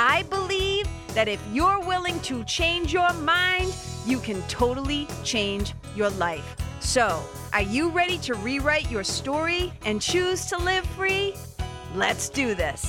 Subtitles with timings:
[0.00, 3.74] I believe that if you're willing to change your mind,
[4.06, 6.54] you can totally change your life.
[6.78, 7.20] So,
[7.52, 11.34] are you ready to rewrite your story and choose to live free?
[11.96, 12.84] Let's do this.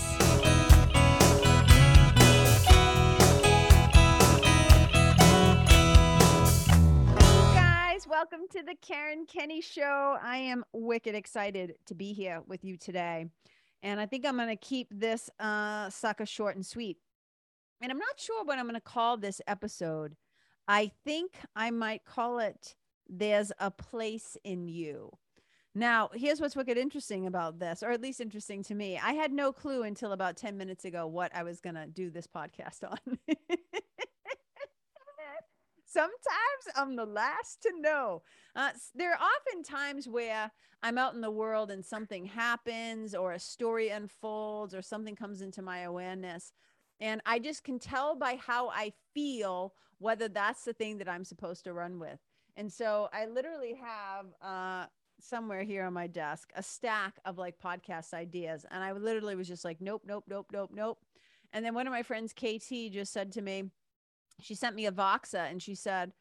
[7.55, 10.15] Guys, welcome to the Karen Kenney Show.
[10.21, 13.25] I am wicked excited to be here with you today.
[13.81, 16.97] And I think I'm going to keep this uh, sucker short and sweet.
[17.81, 20.15] And I'm not sure what I'm going to call this episode.
[20.67, 22.75] I think I might call it
[23.07, 25.11] There's a Place in You.
[25.75, 28.97] Now, here's what's wicked interesting about this, or at least interesting to me.
[28.97, 32.09] I had no clue until about 10 minutes ago what I was going to do
[32.09, 33.17] this podcast on.
[35.91, 36.13] Sometimes
[36.75, 38.21] I'm the last to know.
[38.55, 40.51] Uh, there are often times where
[40.83, 45.41] I'm out in the world and something happens, or a story unfolds, or something comes
[45.41, 46.53] into my awareness.
[46.99, 51.23] And I just can tell by how I feel whether that's the thing that I'm
[51.23, 52.19] supposed to run with.
[52.55, 54.85] And so I literally have uh,
[55.19, 58.63] somewhere here on my desk a stack of like podcast ideas.
[58.69, 60.99] And I literally was just like, nope, nope, nope, nope, nope.
[61.51, 63.71] And then one of my friends, KT, just said to me,
[64.41, 66.11] she sent me a Voxer and she said,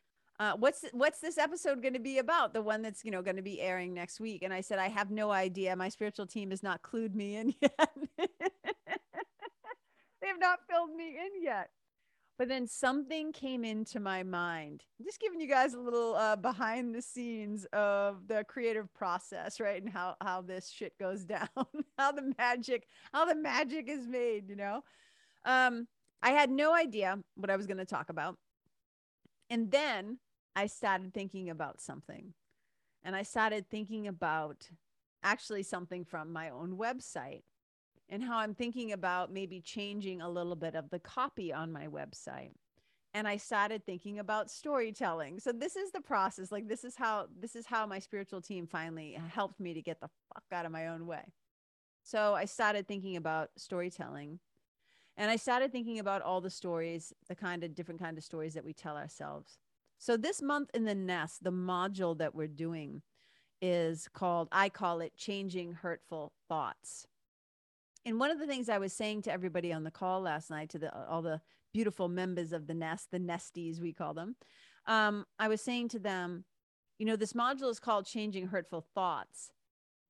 [0.41, 2.53] uh, what's what's this episode going to be about?
[2.53, 4.43] The one that's you know going to be airing next week.
[4.43, 5.75] And I said, I have no idea.
[5.75, 7.97] My spiritual team has not clued me in yet.
[8.17, 8.27] they
[10.27, 11.71] have not filled me in yet.
[12.39, 14.85] But then something came into my mind.
[15.01, 19.59] I'm just giving you guys a little uh, behind the scenes of the creative process,
[19.59, 19.83] right?
[19.83, 21.49] And how how this shit goes down,
[21.99, 24.85] how the magic, how the magic is made, you know.
[25.45, 25.89] Um,
[26.23, 28.37] I had no idea what I was going to talk about.
[29.51, 30.19] And then
[30.57, 32.35] I started thinking about something.
[33.03, 34.69] And I started thinking about
[35.23, 37.43] actually something from my own website
[38.09, 41.87] and how I'm thinking about maybe changing a little bit of the copy on my
[41.87, 42.53] website.
[43.15, 45.41] And I started thinking about storytelling.
[45.41, 46.53] So this is the process.
[46.53, 50.01] Like this is how this is how my spiritual team finally helped me to get
[50.01, 51.33] the fuck out of my own way.
[52.03, 54.41] So I started thinking about storytelling.
[55.19, 58.55] And I started thinking about all the stories, the kind of different kind of stories
[58.55, 59.59] that we tell ourselves.
[59.99, 63.03] So this month in the nest, the module that we're doing
[63.61, 67.07] is called I call it changing hurtful thoughts
[68.09, 70.71] and one of the things I was saying to everybody on the call last night,
[70.71, 71.43] to the all the
[71.75, 74.37] beautiful members of the nest, the nesties we call them,
[74.87, 76.45] um, I was saying to them,
[76.99, 79.53] you know, this module is called Changing Hurtful Thoughts,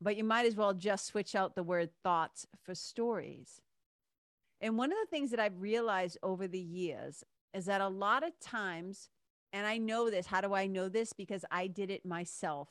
[0.01, 3.61] but you might as well just switch out the word thoughts for stories.
[4.61, 7.25] And one of the things that I've realized over the years
[7.55, 9.09] is that a lot of times,
[9.53, 11.13] and I know this, how do I know this?
[11.13, 12.69] Because I did it myself.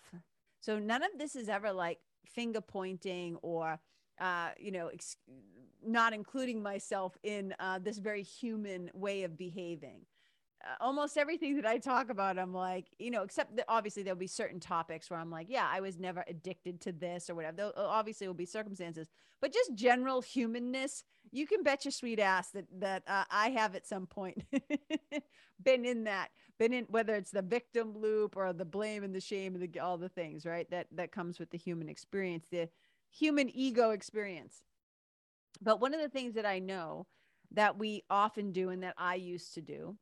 [0.59, 3.79] So none of this is ever like finger pointing or
[4.19, 5.17] uh, you know, ex-
[5.85, 10.01] not including myself in uh, this very human way of behaving.
[10.63, 14.17] Uh, almost everything that I talk about, I'm like, you know, except that obviously there'll
[14.17, 17.57] be certain topics where I'm like, yeah, I was never addicted to this or whatever.
[17.57, 19.07] There obviously will be circumstances,
[19.39, 23.75] but just general humanness, you can bet your sweet ass that that uh, I have
[23.75, 24.43] at some point
[25.63, 29.21] been in that, been in whether it's the victim loop or the blame and the
[29.21, 30.69] shame and the, all the things, right?
[30.71, 32.45] That that comes with the human experience.
[32.51, 32.69] The
[33.09, 34.61] human ego experience.
[35.61, 37.07] But one of the things that I know
[37.51, 39.97] that we often do and that I used to do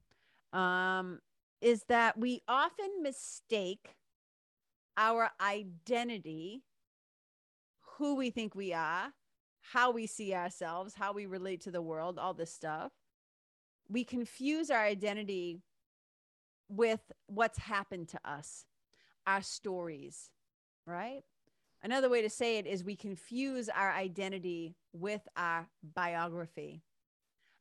[0.57, 1.19] um,
[1.61, 3.95] is that we often mistake
[4.97, 6.63] our identity,
[7.97, 9.13] who we think we are,
[9.71, 12.91] how we see ourselves, how we relate to the world, all this stuff.
[13.89, 15.61] We confuse our identity
[16.69, 18.65] with what's happened to us,
[19.27, 20.29] our stories,
[20.85, 21.23] right?
[21.83, 26.81] Another way to say it is we confuse our identity with our biography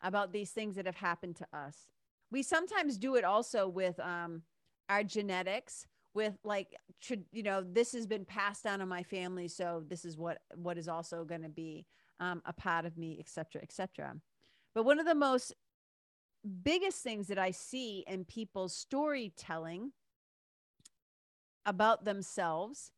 [0.03, 1.89] about these things that have happened to us.
[2.31, 4.43] We sometimes do it also with um,
[4.89, 9.49] our genetics, with like, should you know, this has been passed down in my family,
[9.49, 11.87] so this is what what is also going to be
[12.21, 14.15] um, a part of me, etc., etc.
[14.75, 15.55] But one of the most
[16.63, 19.93] biggest things that I see in people's storytelling
[21.67, 22.93] about themselves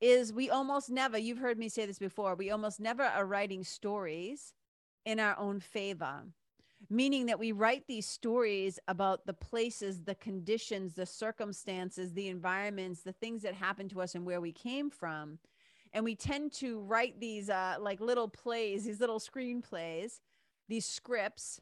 [0.00, 3.64] is we almost never, you've heard me say this before, we almost never are writing
[3.64, 4.54] stories
[5.04, 6.22] in our own favor.
[6.90, 13.02] Meaning that we write these stories about the places, the conditions, the circumstances, the environments,
[13.02, 15.38] the things that happened to us and where we came from.
[15.92, 20.20] And we tend to write these uh, like little plays, these little screenplays,
[20.68, 21.60] these scripts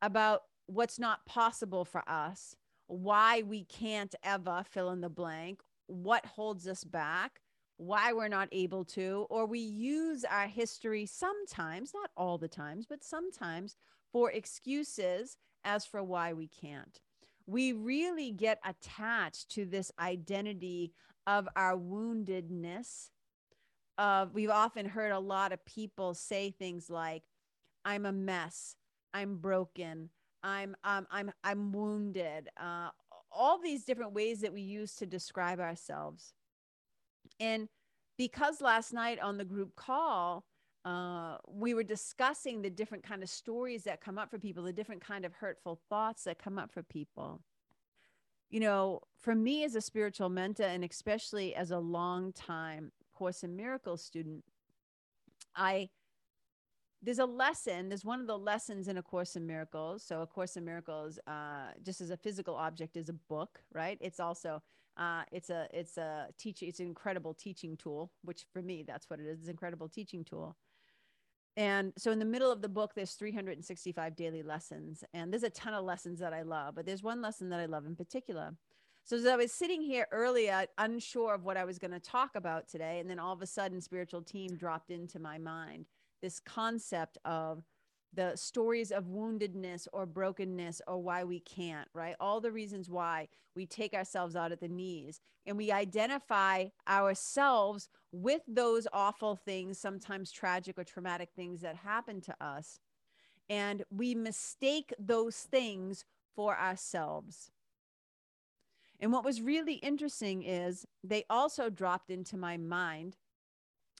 [0.00, 2.54] about what's not possible for us,
[2.86, 7.40] why we can't ever fill in the blank, what holds us back,
[7.76, 12.86] why we're not able to, or we use our history sometimes, not all the times,
[12.86, 13.76] but sometimes
[14.12, 17.00] for excuses as for why we can't.
[17.46, 20.92] We really get attached to this identity
[21.26, 23.10] of our woundedness.
[23.96, 27.24] Of we've often heard a lot of people say things like,
[27.84, 28.76] "I'm a mess,"
[29.12, 30.10] "I'm broken,"
[30.42, 32.90] "I'm um, I'm I'm wounded." Uh,
[33.32, 36.32] all these different ways that we use to describe ourselves.
[37.40, 37.68] And
[38.16, 40.44] because last night on the group call,
[40.84, 44.72] uh, we were discussing the different kind of stories that come up for people, the
[44.72, 47.42] different kind of hurtful thoughts that come up for people.
[48.50, 53.42] You know, for me as a spiritual mentor, and especially as a long time Course
[53.42, 54.44] in Miracles student,
[55.56, 55.90] I
[57.02, 57.88] there's a lesson.
[57.88, 60.02] There's one of the lessons in A Course in Miracles.
[60.02, 63.98] So, A Course in Miracles, uh, just as a physical object, is a book, right?
[64.00, 64.62] It's also
[64.96, 66.68] uh, it's a it's a teaching.
[66.68, 68.10] It's an incredible teaching tool.
[68.22, 69.38] Which for me, that's what it is.
[69.38, 70.56] It's an incredible teaching tool.
[71.58, 75.02] And so in the middle of the book, there's 365 daily lessons.
[75.12, 77.66] And there's a ton of lessons that I love, but there's one lesson that I
[77.66, 78.54] love in particular.
[79.02, 82.36] So as I was sitting here earlier, unsure of what I was going to talk
[82.36, 85.86] about today, and then all of a sudden, spiritual team dropped into my mind
[86.22, 87.64] this concept of
[88.14, 92.16] the stories of woundedness or brokenness or why we can't, right?
[92.20, 97.88] All the reasons why we take ourselves out at the knees and we identify ourselves
[98.12, 102.80] with those awful things, sometimes tragic or traumatic things that happen to us.
[103.50, 106.04] And we mistake those things
[106.34, 107.50] for ourselves.
[109.00, 113.16] And what was really interesting is they also dropped into my mind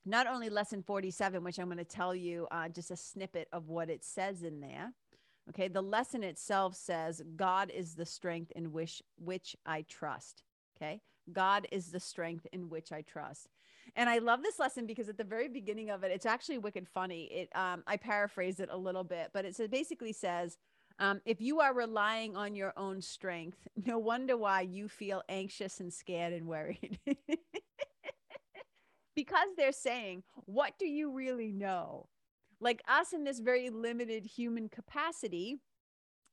[0.09, 3.69] not only lesson 47, which I'm going to tell you uh, just a snippet of
[3.69, 4.93] what it says in there.
[5.51, 10.43] Okay, the lesson itself says, God is the strength in which, which I trust.
[10.77, 11.01] Okay,
[11.33, 13.49] God is the strength in which I trust.
[13.97, 16.87] And I love this lesson because at the very beginning of it, it's actually wicked
[16.87, 17.25] funny.
[17.25, 20.59] It um, I paraphrase it a little bit, but it basically says,
[20.99, 25.81] um, if you are relying on your own strength, no wonder why you feel anxious
[25.81, 26.99] and scared and worried.
[29.19, 32.07] because they're saying, what do you really know?
[32.61, 35.59] Like us in this very limited human capacity,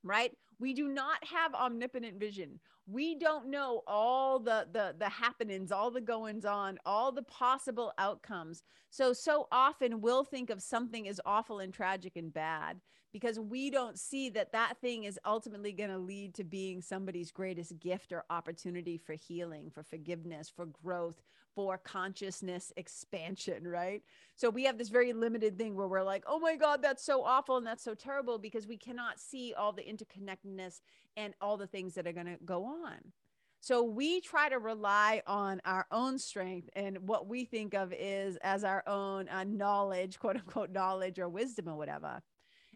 [0.03, 0.31] right?
[0.59, 2.59] We do not have omnipotent vision.
[2.85, 7.91] We don't know all the the the happenings, all the goings on, all the possible
[7.97, 8.61] outcomes.
[8.91, 13.71] So so often we'll think of something as awful and tragic and bad because we
[13.71, 18.11] don't see that that thing is ultimately going to lead to being somebody's greatest gift
[18.11, 21.23] or opportunity for healing, for forgiveness, for growth,
[21.55, 24.03] for consciousness expansion, right?
[24.35, 27.23] So we have this very limited thing where we're like, oh my God, that's so
[27.23, 30.81] awful and that's so terrible because we cannot see all the interconnectedness
[31.15, 33.13] and all the things that are going to go on.
[33.61, 38.37] So we try to rely on our own strength and what we think of is
[38.43, 42.21] as our own uh, knowledge, quote unquote, knowledge or wisdom or whatever.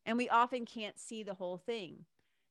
[0.05, 2.05] And we often can't see the whole thing.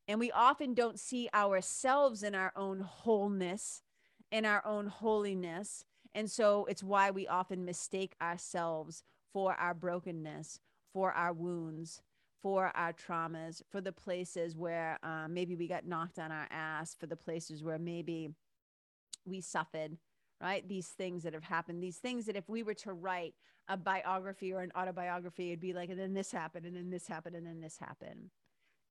[0.07, 3.83] And we often don't see ourselves in our own wholeness,
[4.31, 5.85] in our own holiness.
[6.15, 10.61] And so it's why we often mistake ourselves for our brokenness,
[10.93, 12.03] for our wounds,
[12.43, 16.97] for our traumas, for the places where uh, maybe we got knocked on our ass,
[16.99, 18.31] for the places where maybe
[19.25, 19.97] we suffered,
[20.41, 20.67] right?
[20.69, 23.35] These things that have happened, these things that if we were to write
[23.69, 27.07] a biography or an autobiography, it'd be like, and then this happened, and then this
[27.07, 28.31] happened, and then this happened.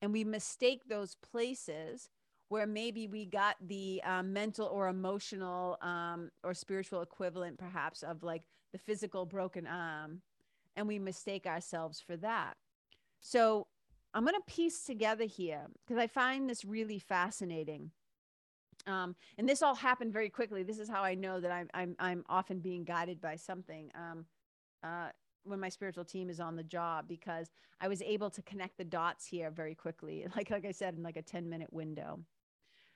[0.01, 2.09] And we mistake those places
[2.49, 8.23] where maybe we got the um, mental or emotional um, or spiritual equivalent, perhaps, of
[8.23, 10.21] like the physical broken arm,
[10.75, 12.55] and we mistake ourselves for that.
[13.19, 13.67] So
[14.13, 17.91] I'm going to piece together here because I find this really fascinating.
[18.85, 20.63] Um, and this all happened very quickly.
[20.63, 23.91] This is how I know that I'm I'm I'm often being guided by something.
[23.95, 24.25] Um,
[24.83, 25.09] uh,
[25.43, 27.49] when my spiritual team is on the job because
[27.79, 31.03] I was able to connect the dots here very quickly, like like I said, in
[31.03, 32.19] like a 10 minute window.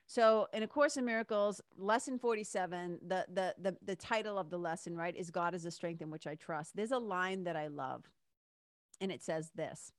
[0.06, 4.58] So in A Course in Miracles, lesson 47, the, the the the title of the
[4.58, 6.76] lesson, right, is God is the strength in which I trust.
[6.76, 8.04] There's a line that I love,
[9.00, 9.92] and it says this: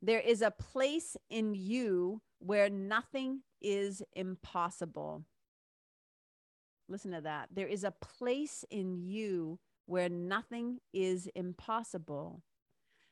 [0.00, 5.24] There is a place in you where nothing is impossible.
[6.88, 7.48] Listen to that.
[7.52, 12.42] There is a place in you where nothing is impossible.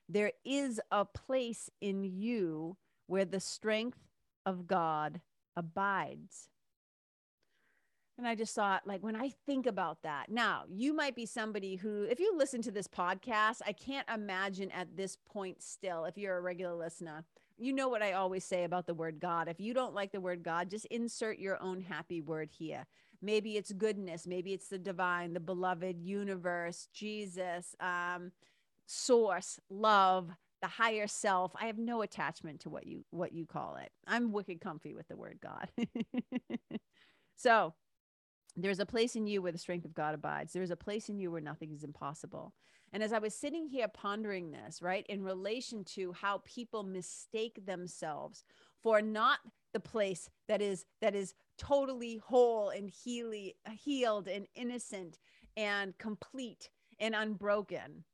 [0.09, 3.99] There is a place in you where the strength
[4.47, 5.21] of God
[5.56, 6.49] abides.
[8.16, 11.75] And I just thought, like, when I think about that, now you might be somebody
[11.75, 16.16] who, if you listen to this podcast, I can't imagine at this point still, if
[16.16, 17.25] you're a regular listener,
[17.58, 19.49] you know what I always say about the word God.
[19.49, 22.87] If you don't like the word God, just insert your own happy word here.
[23.20, 28.30] Maybe it's goodness, maybe it's the divine, the beloved universe, Jesus, um,
[28.87, 30.30] source, love,
[30.64, 31.52] the higher self.
[31.61, 33.90] I have no attachment to what you what you call it.
[34.06, 35.68] I'm wicked comfy with the word God.
[37.37, 37.75] so
[38.56, 40.54] there's a place in you where the strength of God abides.
[40.54, 42.54] There's a place in you where nothing is impossible.
[42.94, 47.66] And as I was sitting here pondering this, right, in relation to how people mistake
[47.66, 48.42] themselves
[48.83, 49.40] for not
[49.75, 55.18] the place that is that is totally whole and healy, healed and innocent
[55.59, 58.04] and complete and unbroken.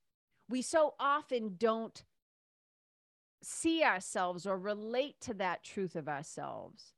[0.48, 2.02] We so often don't
[3.42, 6.92] see ourselves or relate to that truth of ourselves.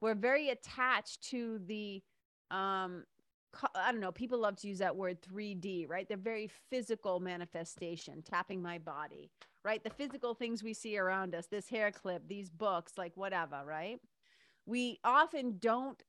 [0.00, 2.02] We're very attached to the
[2.50, 3.04] um
[3.74, 6.08] I don't know, people love to use that word 3D, right?
[6.08, 9.30] The very physical manifestation, tapping my body,
[9.64, 9.82] right?
[9.82, 14.00] The physical things we see around us, this hair clip, these books, like whatever, right?
[14.66, 16.02] We often don't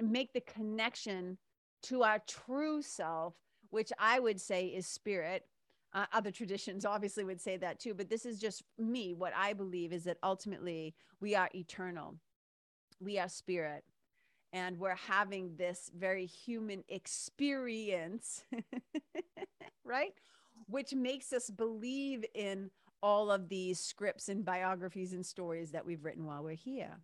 [0.00, 1.38] make the connection
[1.84, 3.34] to our true self,
[3.70, 5.44] which I would say is spirit.
[5.96, 9.14] Uh, other traditions obviously would say that too, but this is just me.
[9.14, 12.16] What I believe is that ultimately we are eternal,
[13.00, 13.82] we are spirit
[14.52, 18.44] and we're having this very human experience,
[19.84, 20.12] right?
[20.68, 22.70] Which makes us believe in
[23.02, 26.98] all of these scripts and biographies and stories that we've written while we're here.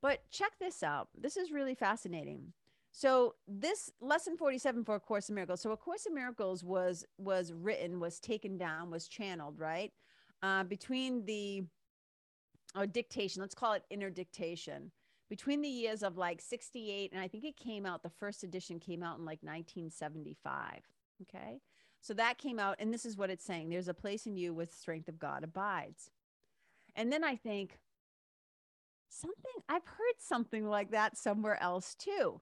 [0.00, 1.08] But check this out.
[1.20, 2.52] This is really fascinating.
[2.92, 5.62] So this lesson 47 for a course in miracles.
[5.62, 9.92] So a course in miracles was was written, was taken down, was channeled, right?
[10.42, 11.64] Uh, between the
[12.76, 14.90] or dictation, let's call it inner dictation,
[15.28, 18.78] between the years of like 68 and I think it came out, the first edition
[18.78, 20.80] came out in like 1975.
[21.22, 21.60] Okay.
[22.02, 24.52] So that came out, and this is what it's saying there's a place in you
[24.52, 26.10] with strength of God abides.
[26.94, 27.78] And then I think,
[29.08, 32.40] something, I've heard something like that somewhere else too.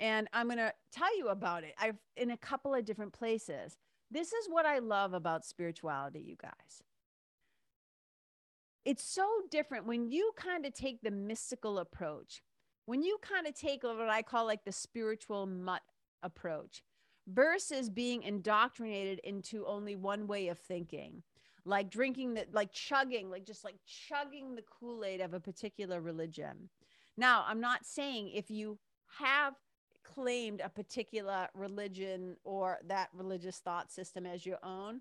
[0.00, 1.74] And I'm going to tell you about it.
[1.78, 3.76] I've in a couple of different places.
[4.10, 6.82] This is what I love about spirituality, you guys
[8.88, 12.42] it's so different when you kind of take the mystical approach,
[12.86, 15.82] when you kind of take what I call like the spiritual mutt
[16.22, 16.82] approach
[17.26, 21.22] versus being indoctrinated into only one way of thinking
[21.66, 26.70] like drinking the like chugging like just like chugging the kool-aid of a particular religion
[27.18, 28.78] now i'm not saying if you
[29.18, 29.52] have
[30.14, 35.00] claimed a particular religion or that religious thought system as your own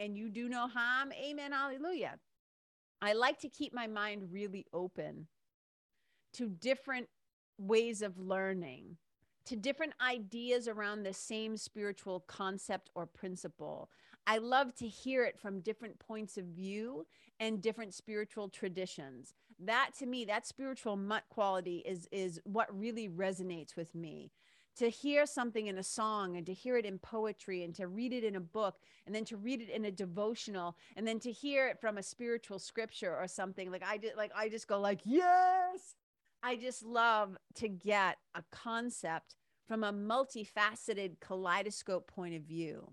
[0.00, 2.18] and you do no harm amen hallelujah
[3.00, 5.28] I like to keep my mind really open
[6.34, 7.08] to different
[7.58, 8.96] ways of learning,
[9.46, 13.90] to different ideas around the same spiritual concept or principle.
[14.28, 17.06] I love to hear it from different points of view
[17.40, 19.32] and different spiritual traditions.
[19.58, 24.30] That to me, that spiritual mutt quality is is what really resonates with me
[24.76, 28.12] to hear something in a song and to hear it in poetry and to read
[28.12, 31.32] it in a book and then to read it in a devotional and then to
[31.32, 34.78] hear it from a spiritual scripture or something like I just like I just go
[34.78, 35.94] like yes
[36.42, 42.92] I just love to get a concept from a multifaceted kaleidoscope point of view.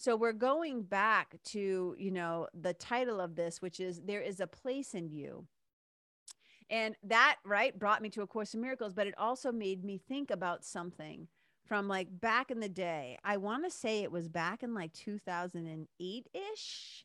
[0.00, 4.40] So we're going back to, you know, the title of this which is there is
[4.40, 5.44] a place in you.
[6.70, 9.98] And that, right, brought me to A Course in Miracles, but it also made me
[9.98, 11.28] think about something
[11.66, 13.18] from like back in the day.
[13.24, 17.04] I want to say it was back in like 2008 ish.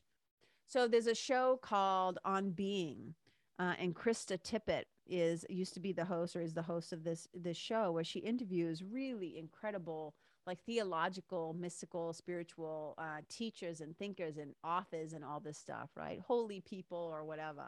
[0.66, 3.14] So there's a show called On Being,
[3.58, 7.04] uh, and Krista Tippett is used to be the host or is the host of
[7.04, 10.14] this this show where she interviews really incredible
[10.46, 16.20] like theological mystical spiritual uh, teachers and thinkers and authors and all this stuff right?
[16.26, 17.64] Holy people or whatever.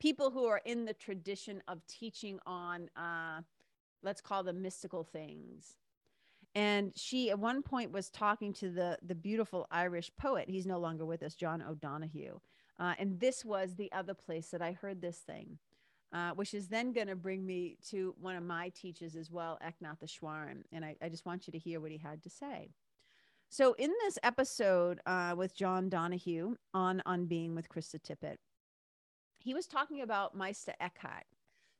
[0.00, 3.40] People who are in the tradition of teaching on uh,
[4.02, 5.76] let's call them mystical things.
[6.54, 10.48] And she at one point was talking to the the beautiful irish poet.
[10.48, 12.40] He's no longer with us john o'donohue
[12.78, 15.58] uh, and this was the other place that i heard this thing
[16.12, 19.58] uh, which is then going to bring me to one of my teachers as well
[19.64, 22.70] Eknath Easwaran and I, I just want you to hear what he had to say
[23.48, 28.36] so in this episode uh, with john donahue on on being with krista tippett
[29.46, 31.24] he was talking about Meister Eckhart.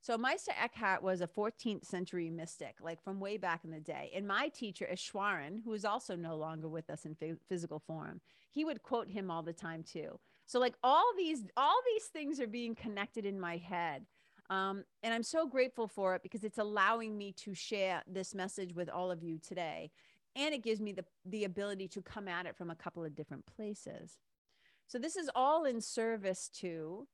[0.00, 4.12] So Meister Eckhart was a 14th century mystic, like from way back in the day.
[4.14, 7.16] And my teacher, Easwaran, who is also no longer with us in
[7.48, 8.20] physical form,
[8.52, 10.20] he would quote him all the time too.
[10.46, 14.06] So like all these all these things are being connected in my head.
[14.50, 18.74] Um, and I'm so grateful for it because it's allowing me to share this message
[18.74, 19.90] with all of you today.
[20.34, 23.14] And it gives me the, the ability to come at it from a couple of
[23.14, 24.18] different places.
[24.86, 27.08] So this is all in service to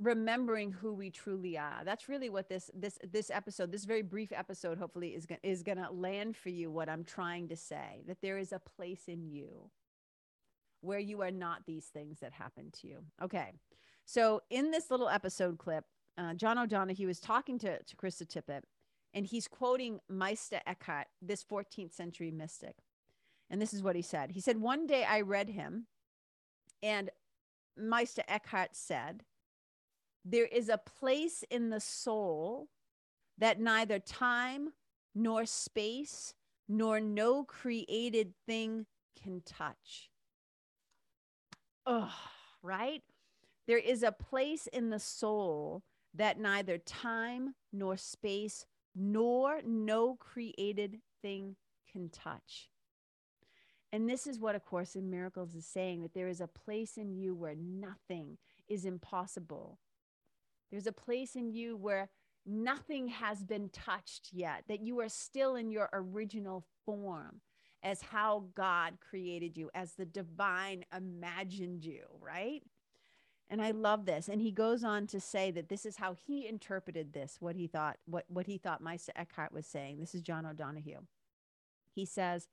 [0.00, 4.32] remembering who we truly are that's really what this this this episode this very brief
[4.32, 8.20] episode hopefully is gonna is to land for you what i'm trying to say that
[8.20, 9.70] there is a place in you
[10.80, 13.52] where you are not these things that happen to you okay
[14.04, 15.84] so in this little episode clip
[16.18, 18.62] uh, john o'donohue is talking to to krista tippett
[19.12, 22.76] and he's quoting meister eckhart this 14th century mystic
[23.50, 25.86] and this is what he said he said one day i read him
[26.82, 27.10] and
[27.76, 29.24] meister eckhart said
[30.24, 32.68] there is a place in the soul
[33.38, 34.72] that neither time
[35.14, 36.34] nor space
[36.68, 38.86] nor no created thing
[39.22, 40.10] can touch.
[41.86, 42.12] Oh,
[42.62, 43.02] right?
[43.66, 45.82] There is a place in the soul
[46.14, 51.56] that neither time nor space nor no created thing
[51.90, 52.68] can touch.
[53.92, 56.96] And this is what A Course in Miracles is saying that there is a place
[56.96, 59.78] in you where nothing is impossible
[60.74, 62.10] there's a place in you where
[62.44, 67.40] nothing has been touched yet, that you are still in your original form
[67.84, 72.62] as how God created you, as the divine imagined you, right?
[73.50, 74.28] And I love this.
[74.28, 77.66] And he goes on to say that this is how he interpreted this, what he
[77.66, 80.00] thought, what, what he thought Meister Eckhart was saying.
[80.00, 81.00] This is John O'Donohue.
[81.94, 82.48] He says,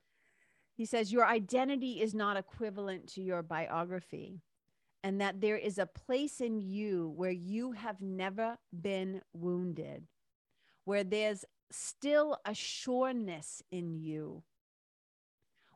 [0.76, 4.42] he says, Your identity is not equivalent to your biography
[5.04, 10.06] and that there is a place in you where you have never been wounded,
[10.86, 14.44] where there's still a sureness in you,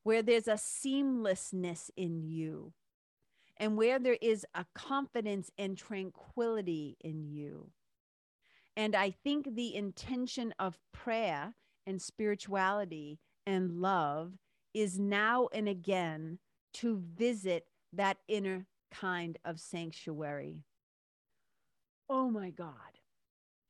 [0.03, 2.73] where there's a seamlessness in you,
[3.57, 7.71] and where there is a confidence and tranquility in you.
[8.77, 11.55] And I think the intention of prayer
[11.87, 14.33] and spirituality and love
[14.73, 16.39] is now and again
[16.73, 20.63] to visit that inner kind of sanctuary.
[22.09, 22.73] Oh my God.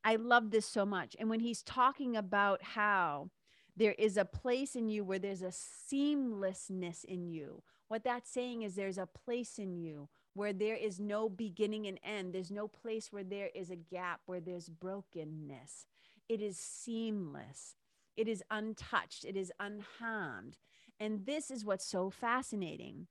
[0.04, 1.16] I love this so much.
[1.20, 3.30] And when he's talking about how
[3.78, 8.64] there is a place in you where there's a seamlessness in you, what that's saying
[8.64, 12.34] is there's a place in you where there is no beginning and end.
[12.34, 15.86] There's no place where there is a gap, where there's brokenness.
[16.28, 17.76] It is seamless,
[18.18, 20.58] it is untouched, it is unharmed.
[21.00, 23.08] And this is what's so fascinating.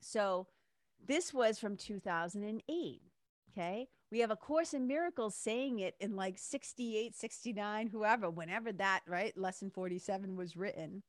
[0.00, 0.46] So,
[1.04, 3.00] this was from 2008.
[3.52, 3.88] Okay.
[4.10, 9.00] We have a Course in Miracles saying it in like 68, 69, whoever, whenever that,
[9.06, 9.36] right?
[9.36, 11.02] Lesson 47 was written.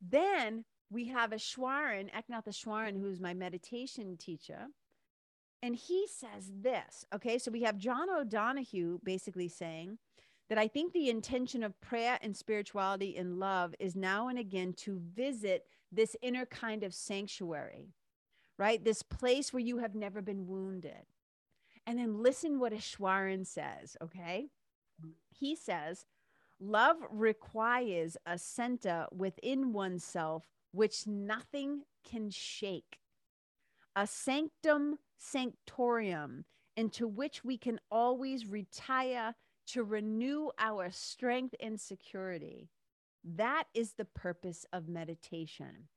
[0.00, 4.66] Then we have Easwaran, Eknath Easwaran, who's my meditation teacher.
[5.62, 7.04] And he says this.
[7.14, 7.38] Okay.
[7.38, 9.98] So we have John O'Donohue basically saying
[10.48, 14.72] that I think the intention of prayer and spirituality and love is now and again
[14.78, 17.94] to visit this inner kind of sanctuary
[18.58, 18.84] right?
[18.84, 21.06] This place where you have never been wounded.
[21.86, 24.50] And then listen what Easwaran says, okay?
[25.30, 26.06] He says,
[26.60, 32.98] love requires a center within oneself which nothing can shake,
[33.94, 36.44] a sanctum sanctorium
[36.76, 39.34] into which we can always retire
[39.66, 42.68] to renew our strength and security.
[43.24, 45.88] That is the purpose of meditation.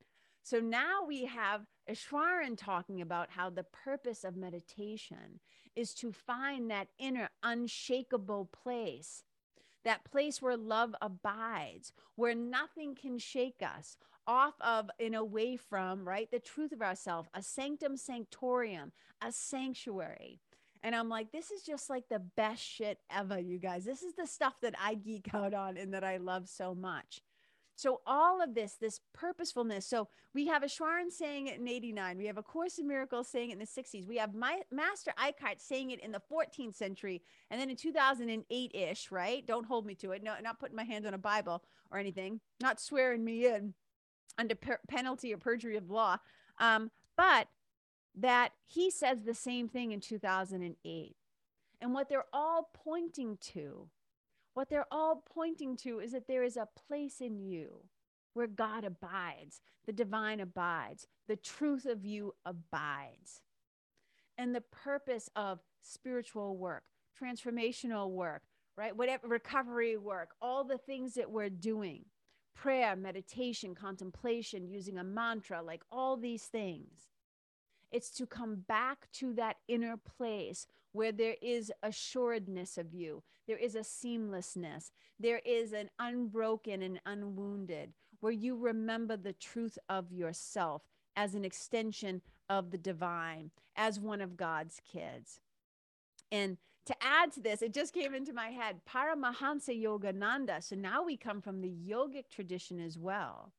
[0.44, 5.40] So now we have Easwaran talking about how the purpose of meditation
[5.76, 9.24] is to find that inner unshakable place,
[9.84, 16.08] that place where love abides, where nothing can shake us off of and away from,
[16.08, 16.30] right?
[16.32, 20.40] The truth of ourselves, a sanctum sanctorium, a sanctuary.
[20.84, 23.86] And I'm like, this is just like the best shit ever, you guys.
[23.86, 27.22] This is the stuff that I geek out on and that I love so much.
[27.78, 29.86] So all of this, this purposefulness.
[29.86, 32.18] So we have Easwaran saying it in 89.
[32.18, 34.08] We have a Course in Miracles saying it in the 60s.
[34.08, 37.22] We have my Master Eckhart saying it in the 14th century.
[37.52, 39.46] And then in 2008-ish, right?
[39.46, 40.24] Don't hold me to it.
[40.24, 42.40] No, not putting my hands on a Bible or anything.
[42.62, 43.74] Not swearing me in
[44.38, 46.18] under per- penalty of perjury of law.
[46.60, 47.48] Um, but
[48.18, 51.16] that he says the same thing in 2008.
[51.82, 53.90] And what they're all pointing to
[54.56, 57.84] what they're all pointing to is that there is a place in you
[58.34, 63.42] where God abides, the divine abides, the truth of you abides.
[64.38, 66.84] And the purpose of spiritual work,
[67.22, 68.44] transformational work,
[68.78, 68.96] right?
[68.96, 72.06] Whatever recovery work, all the things that we're doing
[72.56, 77.10] prayer, meditation, contemplation, using a mantra, like all these things.
[77.92, 83.58] It's to come back to that inner place where there is assuredness of you, there
[83.58, 90.12] is a seamlessness, there is an unbroken and unwounded, where you remember the truth of
[90.12, 90.84] yourself
[91.16, 95.40] as an extension of the divine, as one of God's kids.
[96.32, 100.64] And to add to this, it just came into my head Paramahansa Yogananda.
[100.64, 103.52] So now we come from the yogic tradition as well.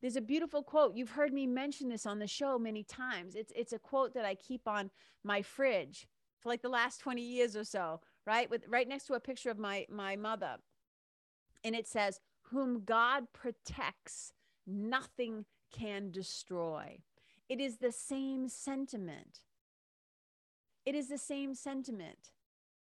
[0.00, 0.94] There's a beautiful quote.
[0.94, 3.34] You've heard me mention this on the show many times.
[3.34, 4.90] It's it's a quote that I keep on
[5.22, 6.06] my fridge
[6.40, 8.50] for like the last 20 years or so, right?
[8.50, 10.56] With right next to a picture of my my mother.
[11.62, 12.20] And it says,
[12.50, 14.32] "Whom God protects,
[14.66, 16.98] nothing can destroy."
[17.48, 19.40] It is the same sentiment.
[20.86, 22.32] It is the same sentiment.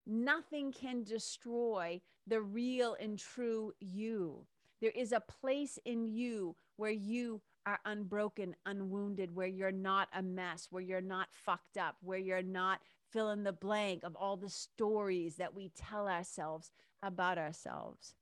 [0.06, 4.46] Nothing can destroy the real and true you.
[4.80, 10.22] There is a place in you where you are unbroken, unwounded, where you're not a
[10.22, 14.36] mess, where you're not fucked up, where you're not fill in the blank of all
[14.36, 16.70] the stories that we tell ourselves
[17.02, 18.14] about ourselves.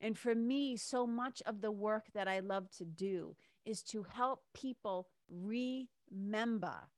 [0.00, 4.02] And for me, so much of the work that I love to do is to
[4.02, 6.88] help people remember.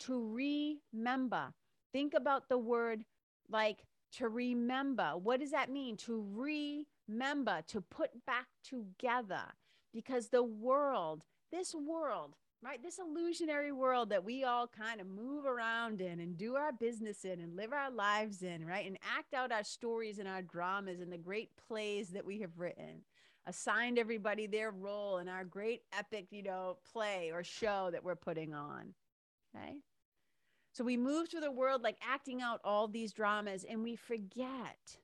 [0.00, 1.52] To remember.
[1.92, 3.04] Think about the word
[3.50, 5.12] like to remember.
[5.16, 5.96] What does that mean?
[5.98, 9.42] To remember, to put back together.
[9.92, 12.82] Because the world, this world, right?
[12.82, 17.24] This illusionary world that we all kind of move around in and do our business
[17.24, 18.86] in and live our lives in, right?
[18.86, 22.58] And act out our stories and our dramas and the great plays that we have
[22.58, 23.02] written.
[23.46, 28.14] Assigned everybody their role in our great epic, you know, play or show that we're
[28.14, 28.94] putting on.
[29.56, 29.76] Okay.
[30.72, 34.98] So we move through the world like acting out all these dramas and we forget.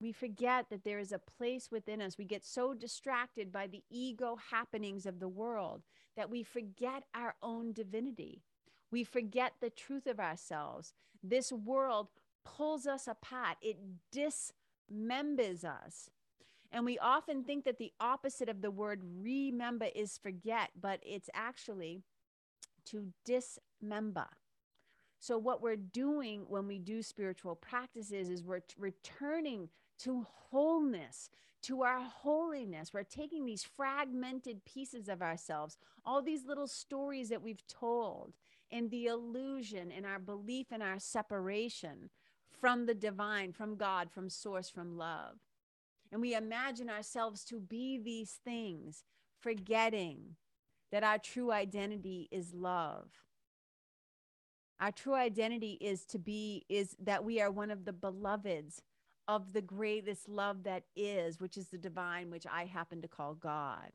[0.00, 2.18] We forget that there is a place within us.
[2.18, 5.82] We get so distracted by the ego happenings of the world
[6.16, 8.42] that we forget our own divinity.
[8.90, 10.92] We forget the truth of ourselves.
[11.22, 12.08] This world
[12.44, 13.76] pulls us apart, it
[14.12, 16.10] dismembers us.
[16.70, 21.30] And we often think that the opposite of the word remember is forget, but it's
[21.34, 22.02] actually
[22.90, 24.28] to dismember.
[25.20, 29.68] So, what we're doing when we do spiritual practices is we're returning
[30.00, 31.30] to wholeness,
[31.62, 32.94] to our holiness.
[32.94, 38.34] We're taking these fragmented pieces of ourselves, all these little stories that we've told,
[38.70, 42.10] and the illusion and our belief in our separation
[42.60, 45.38] from the divine, from God, from source, from love.
[46.12, 49.04] And we imagine ourselves to be these things,
[49.40, 50.36] forgetting
[50.92, 53.08] that our true identity is love.
[54.80, 58.82] Our true identity is to be, is that we are one of the beloveds
[59.26, 63.34] of the greatest love that is, which is the divine, which I happen to call
[63.34, 63.90] God.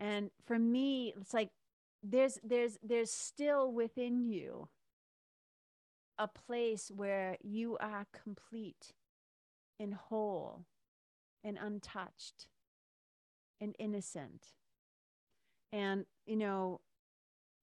[0.00, 1.50] And for me, it's like
[2.02, 4.68] there's there's there's still within you
[6.18, 8.92] a place where you are complete
[9.80, 10.64] and whole
[11.42, 12.46] and untouched
[13.60, 14.48] and innocent
[15.74, 16.80] and, you know,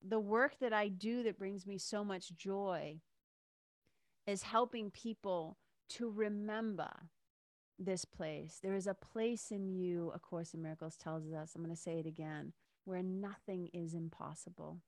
[0.06, 3.00] the work that I do that brings me so much joy
[4.28, 5.58] is helping people
[5.92, 6.90] to remember
[7.80, 8.60] this place.
[8.62, 11.82] There is a place in you, A Course in Miracles tells us, I'm going to
[11.82, 12.52] say it again,
[12.84, 14.80] where nothing is impossible.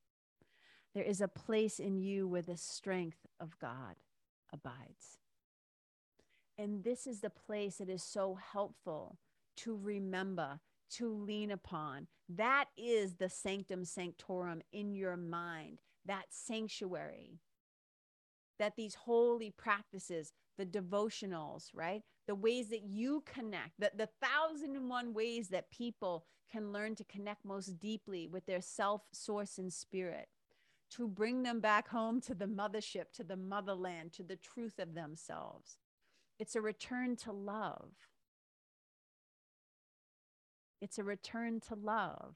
[0.93, 3.95] There is a place in you where the strength of God
[4.51, 5.19] abides.
[6.57, 9.17] And this is the place that is so helpful
[9.57, 10.59] to remember
[10.97, 12.07] to lean upon.
[12.29, 17.39] That is the sanctum sanctorum in your mind, that sanctuary.
[18.59, 22.03] That these holy practices, the devotionals, right?
[22.27, 26.95] The ways that you connect, the, the thousand and one ways that people can learn
[26.95, 30.27] to connect most deeply with their self, source, and spirit,
[30.91, 34.93] to bring them back home to the mothership, to the motherland, to the truth of
[34.93, 35.77] themselves.
[36.39, 37.91] It's a return to love
[40.83, 42.35] it's a return to love.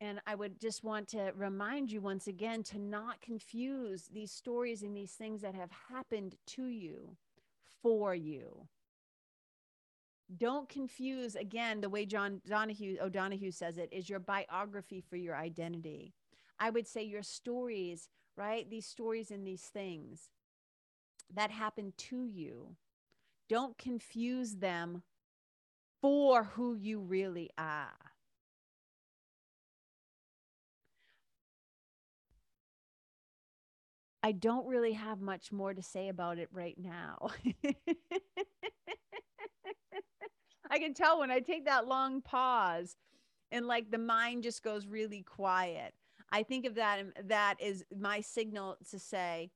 [0.00, 4.82] And I would just want to remind you once again to not confuse these stories
[4.82, 7.18] and these things that have happened to you
[7.82, 8.68] for you.
[10.34, 15.36] Don't confuse again the way John Donahue O'Donohue says it is your biography for your
[15.36, 16.14] identity.
[16.58, 18.68] I would say your stories, right?
[18.70, 20.30] These stories and these things
[21.34, 22.76] that happen to you.
[23.46, 25.02] Don't confuse them
[26.00, 27.92] for who you really are.
[34.22, 37.30] I don't really have much more to say about it right now.
[40.70, 42.96] I can tell when I take that long pause,
[43.50, 45.94] and like the mind just goes really quiet.
[46.30, 49.50] I think of that um, that is my signal to say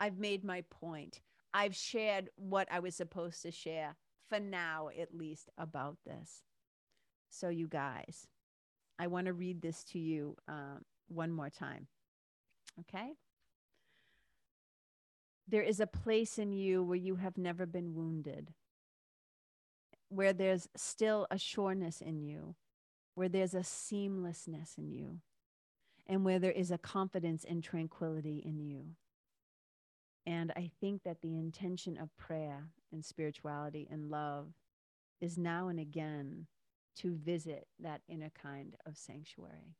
[0.00, 1.20] I've made my point.
[1.54, 3.96] I've shared what I was supposed to share
[4.30, 6.44] for now at least about this.
[7.28, 8.26] So you guys,
[8.98, 11.88] I want to read this to you um, one more time.
[12.80, 13.12] Okay?
[15.46, 18.54] There is a place in you where you have never been wounded,
[20.08, 22.54] where there's still a sureness in you,
[23.16, 25.18] where there's a seamlessness in you,
[26.06, 28.90] and where there is a confidence and tranquility in you.
[30.26, 34.48] And I think that the intention of prayer and spirituality and love
[35.20, 36.46] is now and again
[36.96, 39.76] to visit that inner kind of sanctuary.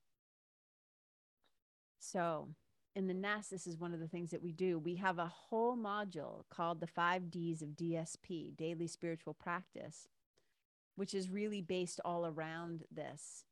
[1.98, 2.48] So,
[2.96, 4.78] in the nest, this is one of the things that we do.
[4.78, 10.08] We have a whole module called the five D's of DSP, daily spiritual practice,
[10.96, 13.44] which is really based all around this,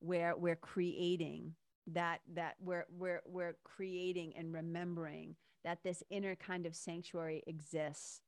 [0.00, 1.54] where we're creating
[1.88, 8.20] that that we're we're we're creating and remembering that this inner kind of sanctuary exists.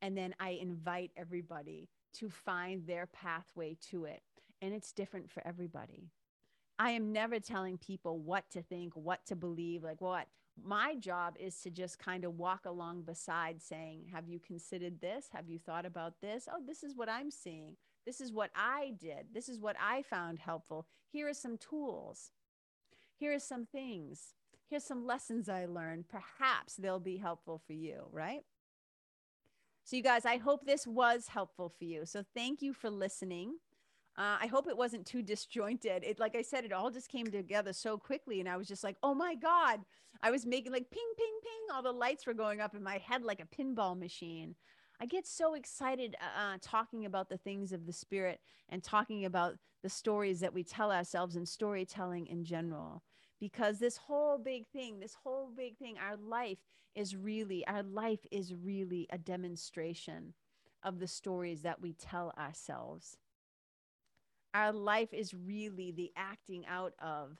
[0.00, 4.22] And then I invite everybody to find their pathway to it.
[4.60, 6.10] And it's different for everybody.
[6.78, 10.26] I am never telling people what to think, what to believe, like what.
[10.62, 15.28] My job is to just kind of walk along beside saying, Have you considered this?
[15.32, 16.48] Have you thought about this?
[16.52, 17.76] Oh, this is what I'm seeing.
[18.04, 19.26] This is what I did.
[19.32, 20.86] This is what I found helpful.
[21.08, 22.32] Here are some tools.
[23.16, 24.34] Here are some things.
[24.72, 26.06] Here's some lessons I learned.
[26.08, 28.40] Perhaps they'll be helpful for you, right?
[29.84, 32.06] So, you guys, I hope this was helpful for you.
[32.06, 33.56] So, thank you for listening.
[34.16, 36.04] Uh, I hope it wasn't too disjointed.
[36.04, 38.82] It, like I said, it all just came together so quickly, and I was just
[38.82, 39.80] like, "Oh my god!"
[40.22, 41.76] I was making like ping, ping, ping.
[41.76, 44.54] All the lights were going up in my head like a pinball machine.
[44.98, 49.26] I get so excited uh, uh, talking about the things of the spirit and talking
[49.26, 53.02] about the stories that we tell ourselves and storytelling in general.
[53.42, 56.58] Because this whole big thing, this whole big thing, our life
[56.94, 60.34] is really, our life is really a demonstration
[60.84, 63.16] of the stories that we tell ourselves.
[64.54, 67.38] Our life is really the acting out of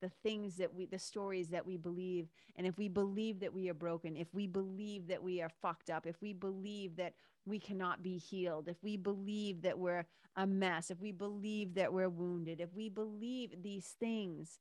[0.00, 2.26] the things that we the stories that we believe.
[2.56, 5.90] And if we believe that we are broken if we believe that we are fucked
[5.90, 7.14] up if we believe that
[7.46, 11.92] we cannot be healed if we believe that we're a mess if we believe that
[11.92, 14.58] we're wounded if we believe these things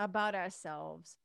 [0.00, 1.16] about ourselves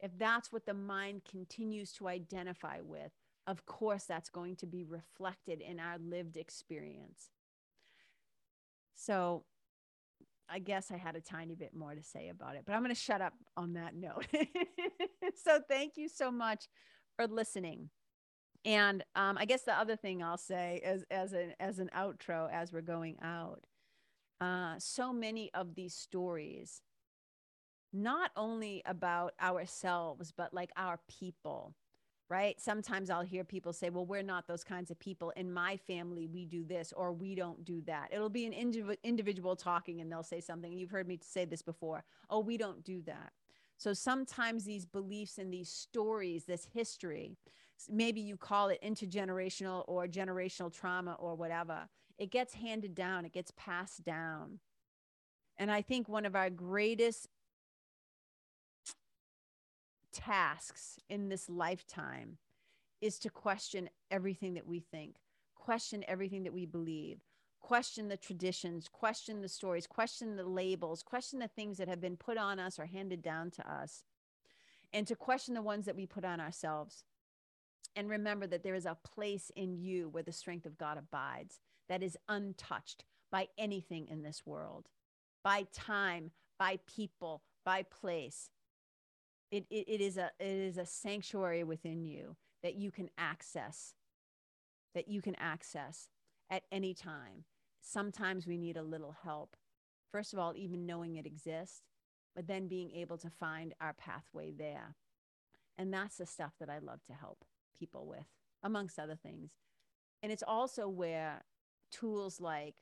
[0.00, 3.12] if that's what the mind continues to identify with
[3.46, 7.30] of course that's going to be reflected in our lived experience
[8.94, 9.44] so
[10.52, 12.94] I guess I had a tiny bit more to say about it, but I'm going
[12.94, 14.26] to shut up on that note.
[15.34, 16.68] so thank you so much
[17.16, 17.88] for listening.
[18.64, 22.48] And um, I guess the other thing I'll say as as an as an outro
[22.52, 23.64] as we're going out,
[24.40, 26.80] uh, so many of these stories,
[27.92, 31.74] not only about ourselves but like our people,
[32.32, 32.58] right?
[32.58, 35.30] Sometimes I'll hear people say, well, we're not those kinds of people.
[35.36, 38.08] In my family, we do this or we don't do that.
[38.10, 40.72] It'll be an indiv- individual talking and they'll say something.
[40.72, 42.04] You've heard me say this before.
[42.30, 43.32] Oh, we don't do that.
[43.76, 47.36] So sometimes these beliefs and these stories, this history,
[47.90, 53.32] maybe you call it intergenerational or generational trauma or whatever, it gets handed down, it
[53.32, 54.60] gets passed down.
[55.58, 57.28] And I think one of our greatest
[60.12, 62.38] tasks in this lifetime
[63.00, 65.16] is to question everything that we think,
[65.54, 67.20] question everything that we believe,
[67.60, 72.16] question the traditions, question the stories, question the labels, question the things that have been
[72.16, 74.04] put on us or handed down to us,
[74.92, 77.04] and to question the ones that we put on ourselves.
[77.96, 81.60] And remember that there is a place in you where the strength of God abides
[81.88, 84.88] that is untouched by anything in this world,
[85.42, 88.50] by time, by people, by place
[89.52, 93.94] it, it, it is a it is a sanctuary within you that you can access
[94.94, 96.08] that you can access
[96.50, 97.44] at any time.
[97.80, 99.56] Sometimes we need a little help.
[100.10, 101.82] First of all even knowing it exists
[102.34, 104.96] but then being able to find our pathway there.
[105.76, 107.44] And that's the stuff that i love to help
[107.78, 108.26] people with
[108.62, 109.50] amongst other things.
[110.22, 111.42] And it's also where
[111.90, 112.74] tools like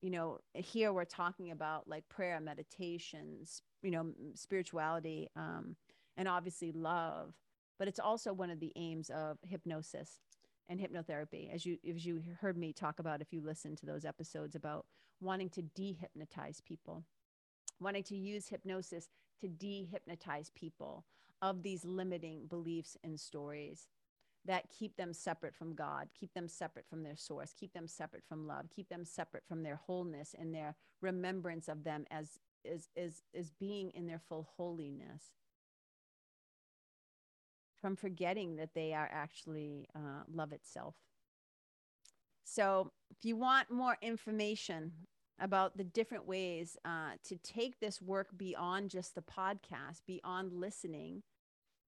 [0.00, 5.76] you know here we're talking about like prayer meditations you know spirituality um,
[6.16, 7.34] and obviously love
[7.78, 10.20] but it's also one of the aims of hypnosis
[10.68, 14.04] and hypnotherapy as you as you heard me talk about if you listen to those
[14.04, 14.86] episodes about
[15.20, 17.04] wanting to dehypnotize people
[17.80, 19.08] wanting to use hypnosis
[19.40, 21.04] to dehypnotize people
[21.40, 23.88] of these limiting beliefs and stories
[24.44, 28.24] that keep them separate from God, keep them separate from their source, keep them separate
[28.28, 32.88] from love, keep them separate from their wholeness and their remembrance of them as is
[32.96, 35.32] is is being in their full holiness.
[37.82, 40.94] From forgetting that they are actually uh, love itself.
[42.44, 44.92] So, if you want more information
[45.40, 51.22] about the different ways uh, to take this work beyond just the podcast, beyond listening,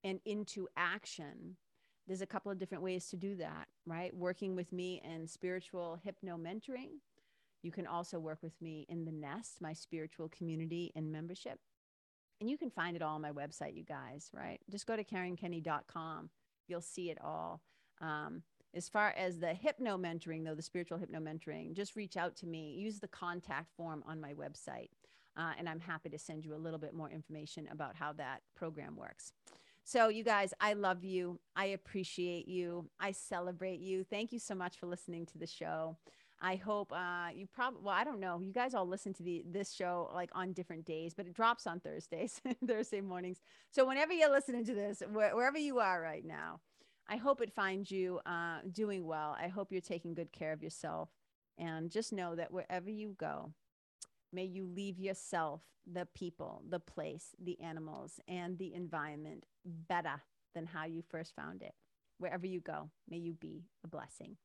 [0.02, 1.56] and into action,
[2.06, 4.14] there's a couple of different ways to do that, right?
[4.14, 6.98] Working with me in spiritual hypno mentoring.
[7.62, 11.58] You can also work with me in the Nest, my spiritual community and membership.
[12.44, 14.60] And you can find it all on my website, you guys, right?
[14.70, 16.28] Just go to KarenKenney.com.
[16.68, 17.62] You'll see it all.
[18.02, 18.42] Um,
[18.74, 22.46] as far as the hypno mentoring, though, the spiritual hypno mentoring, just reach out to
[22.46, 22.74] me.
[22.74, 24.90] Use the contact form on my website.
[25.38, 28.42] Uh, and I'm happy to send you a little bit more information about how that
[28.54, 29.32] program works.
[29.82, 31.40] So, you guys, I love you.
[31.56, 32.90] I appreciate you.
[33.00, 34.04] I celebrate you.
[34.04, 35.96] Thank you so much for listening to the show.
[36.44, 38.38] I hope uh, you probably, well, I don't know.
[38.38, 41.66] You guys all listen to the this show like on different days, but it drops
[41.66, 43.40] on Thursdays, Thursday mornings.
[43.70, 46.60] So, whenever you're listening to this, wh- wherever you are right now,
[47.08, 49.34] I hope it finds you uh, doing well.
[49.40, 51.08] I hope you're taking good care of yourself.
[51.56, 53.52] And just know that wherever you go,
[54.32, 60.20] may you leave yourself, the people, the place, the animals, and the environment better
[60.54, 61.74] than how you first found it.
[62.18, 64.36] Wherever you go, may you be a blessing.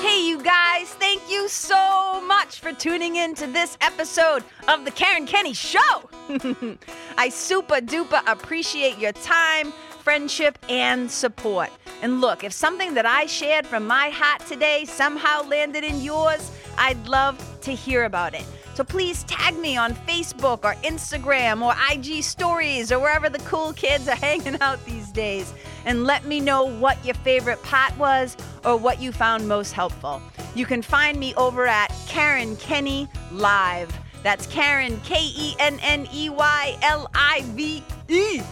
[0.00, 4.90] Hey, you guys, thank you so much for tuning in to this episode of The
[4.90, 6.08] Karen Kenney Show.
[7.18, 11.68] I super duper appreciate your time, friendship, and support.
[12.00, 16.50] And look, if something that I shared from my heart today somehow landed in yours,
[16.78, 18.46] I'd love to hear about it.
[18.74, 23.72] So please tag me on Facebook or Instagram or IG stories or wherever the cool
[23.72, 25.52] kids are hanging out these days
[25.84, 30.22] and let me know what your favorite part was or what you found most helpful.
[30.54, 33.96] You can find me over at Karen Kenney Live.
[34.22, 38.42] That's Karen, K E N N E Y L I V E.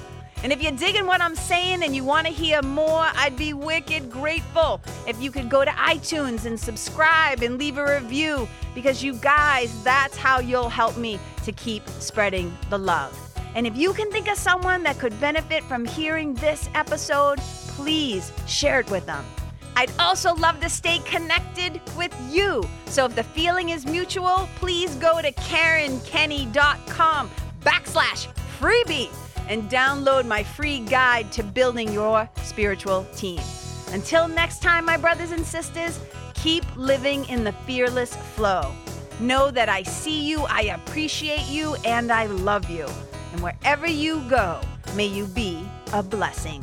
[0.44, 3.52] And if you're digging what I'm saying and you want to hear more, I'd be
[3.54, 9.02] wicked grateful if you could go to iTunes and subscribe and leave a review because
[9.02, 13.12] you guys, that's how you'll help me to keep spreading the love.
[13.56, 18.30] And if you can think of someone that could benefit from hearing this episode, please
[18.46, 19.24] share it with them.
[19.74, 22.62] I'd also love to stay connected with you.
[22.86, 27.30] So if the feeling is mutual, please go to KarenKenney.com
[27.62, 28.28] backslash
[28.60, 29.10] freebie
[29.48, 33.40] and download my free guide to building your spiritual team.
[33.90, 35.98] Until next time, my brothers and sisters,
[36.42, 38.72] keep living in the fearless flow.
[39.20, 42.86] Know that I see you, I appreciate you, and I love you.
[43.32, 44.60] And wherever you go,
[44.94, 46.62] may you be a blessing.